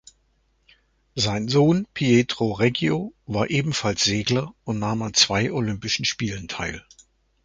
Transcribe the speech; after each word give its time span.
Sein 1.13 1.47
Sohn 1.47 1.85
Pietro 1.93 2.53
Reggio 2.53 3.13
war 3.27 3.51
ebenfalls 3.51 4.03
Segler 4.03 4.55
und 4.63 4.79
nahm 4.79 5.03
an 5.03 5.13
zwei 5.13 5.51
Olympischen 5.51 6.05
Spielen 6.05 6.47
teil. 6.47 6.83